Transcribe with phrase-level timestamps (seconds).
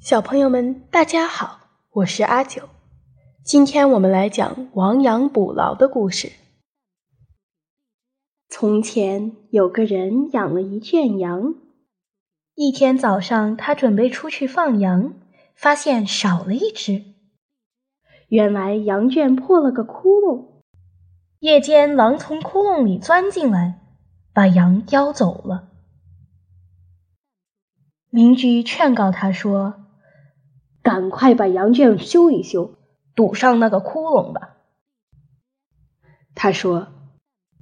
[0.00, 2.70] 小朋友们，大家好，我是阿九。
[3.44, 6.32] 今天我们来讲亡羊补牢的故事。
[8.48, 11.54] 从前有个人养了一圈羊，
[12.54, 15.12] 一天早上，他准备出去放羊，
[15.54, 17.04] 发现少了一只。
[18.28, 20.62] 原来羊圈破了个窟窿，
[21.40, 23.82] 夜间狼从窟窿里钻进来，
[24.32, 25.68] 把羊叼走了。
[28.08, 29.84] 邻居劝告他说
[30.90, 32.74] ：“赶快把羊圈修一修，
[33.14, 34.56] 堵上那个窟窿吧。”
[36.34, 36.88] 他说：“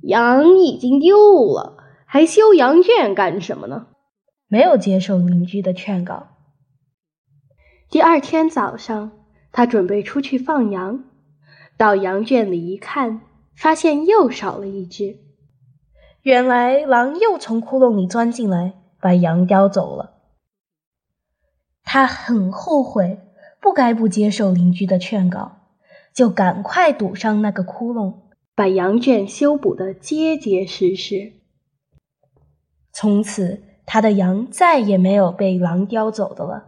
[0.00, 3.88] 羊已经丢了，还修羊圈干什么呢？”
[4.48, 6.28] 没有接受邻居的劝告。
[7.90, 9.12] 第二天早上，
[9.52, 11.04] 他准备出去放羊，
[11.76, 13.20] 到羊圈里一看，
[13.54, 15.18] 发现又少了一只。
[16.22, 20.17] 原来狼又从窟窿里钻进来，把羊叼走了。
[21.90, 23.18] 他很后悔，
[23.62, 25.52] 不该不接受邻居的劝告，
[26.12, 28.12] 就赶快堵上那个窟窿，
[28.54, 31.32] 把羊圈修补得结结实实。
[32.92, 36.66] 从此，他的羊再也没有被狼叼走的了。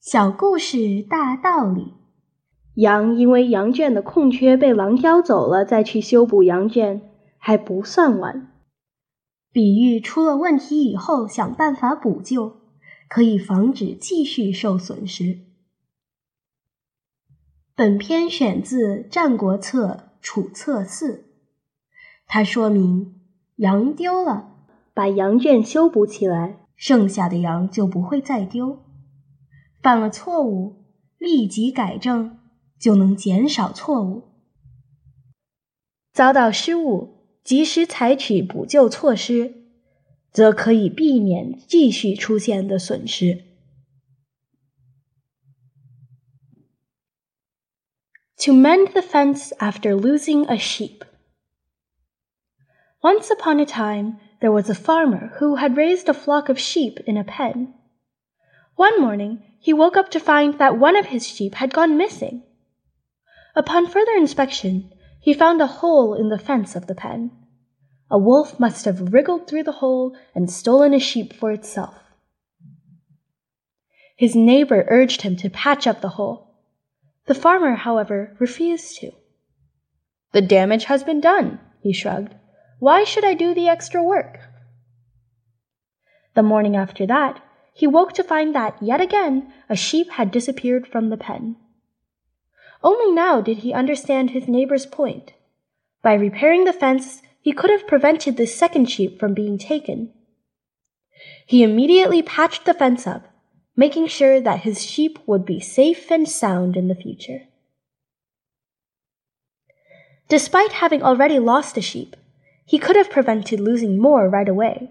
[0.00, 1.92] 小故事大道理：
[2.76, 7.02] 羊因为羊圈的空缺被狼叼走了，再去修补羊圈
[7.36, 8.50] 还不算晚。
[9.52, 12.63] 比喻出了问题以后，想办法补救。
[13.14, 15.38] 可以防止继续受损失。
[17.76, 19.86] 本篇选自《战国策·
[20.20, 21.18] 楚策四》，
[22.26, 23.20] 它说明
[23.54, 28.82] 羊丢了，把羊圈修补起来，剩下的羊就不会再丢。
[29.80, 30.82] 犯了错误，
[31.16, 32.40] 立即改正，
[32.80, 34.24] 就能减少错误。
[36.12, 39.63] 遭到失误，及时采取补救措施。
[40.33, 43.45] 则可以避免继续出现的损失。
[48.39, 51.03] To mend the fence after losing a sheep.
[53.01, 56.99] Once upon a time, there was a farmer who had raised a flock of sheep
[57.05, 57.73] in a pen.
[58.75, 62.43] One morning, he woke up to find that one of his sheep had gone missing.
[63.55, 67.31] Upon further inspection, he found a hole in the fence of the pen.
[68.14, 71.96] a wolf must have wriggled through the hole and stolen a sheep for itself.
[74.14, 76.54] His neighbor urged him to patch up the hole.
[77.26, 79.10] The farmer, however, refused to.
[80.30, 82.36] The damage has been done, he shrugged.
[82.78, 84.38] Why should I do the extra work?
[86.34, 87.42] The morning after that,
[87.72, 91.56] he woke to find that, yet again, a sheep had disappeared from the pen.
[92.80, 95.32] Only now did he understand his neighbor's point.
[96.00, 100.10] By repairing the fence, he could have prevented the second sheep from being taken.
[101.44, 103.26] He immediately patched the fence up,
[103.76, 107.42] making sure that his sheep would be safe and sound in the future.
[110.26, 112.16] Despite having already lost a sheep,
[112.64, 114.88] he could have prevented losing more right away.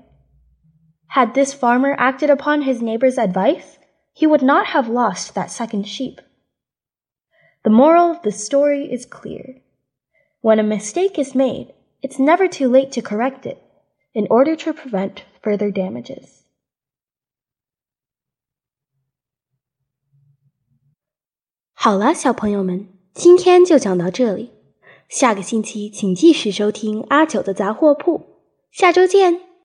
[1.08, 3.80] Had this farmer acted upon his neighbor's advice,
[4.14, 6.22] he would not have lost that second sheep.
[7.64, 9.56] The moral of the story is clear.
[10.42, 13.59] When a mistake is made, it's never too late to correct it
[14.13, 16.39] in order to prevent further damages.
[21.75, 24.53] 好了，小朋友们，今天就讲到这里。
[25.09, 29.49] 下个星期请继续收听阿九的杂货铺，下周见。